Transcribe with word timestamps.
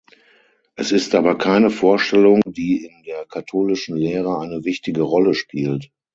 Es 0.75 0.91
ist 0.91 1.13
aber 1.13 1.37
keine 1.37 1.69
Vorstellung, 1.69 2.41
die 2.47 2.85
in 2.85 3.03
der 3.03 3.23
katholischen 3.27 3.95
Lehre 3.97 4.39
eine 4.39 4.65
wichtige 4.65 5.03
Rolle 5.03 5.35
spielt. 5.35 5.91